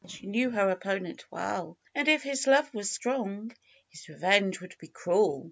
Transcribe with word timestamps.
She 0.07 0.25
knew 0.25 0.49
her 0.49 0.67
opponent 0.71 1.23
well, 1.29 1.77
and 1.93 2.07
if 2.07 2.23
his 2.23 2.47
love 2.47 2.73
was 2.73 2.89
strong, 2.89 3.53
his 3.89 4.09
revenge 4.09 4.59
would 4.59 4.75
be 4.79 4.87
cruel. 4.87 5.39